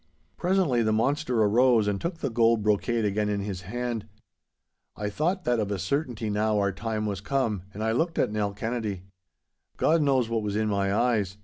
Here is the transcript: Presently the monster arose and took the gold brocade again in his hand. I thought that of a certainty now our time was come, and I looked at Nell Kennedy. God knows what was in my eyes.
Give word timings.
Presently 0.35 0.81
the 0.81 0.91
monster 0.91 1.43
arose 1.43 1.87
and 1.87 2.01
took 2.01 2.15
the 2.21 2.31
gold 2.31 2.63
brocade 2.63 3.05
again 3.05 3.29
in 3.29 3.41
his 3.41 3.61
hand. 3.61 4.07
I 4.95 5.11
thought 5.11 5.43
that 5.43 5.59
of 5.59 5.69
a 5.69 5.77
certainty 5.77 6.27
now 6.27 6.57
our 6.57 6.71
time 6.71 7.05
was 7.05 7.21
come, 7.21 7.65
and 7.71 7.83
I 7.83 7.91
looked 7.91 8.17
at 8.17 8.31
Nell 8.31 8.51
Kennedy. 8.51 9.03
God 9.77 10.01
knows 10.01 10.27
what 10.27 10.41
was 10.41 10.55
in 10.55 10.69
my 10.69 10.91
eyes. 10.91 11.37